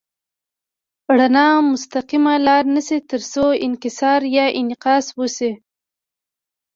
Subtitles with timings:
[1.17, 5.51] رڼا مستقیمه لاره نیسي تر څو انکسار یا انعکاس وشي.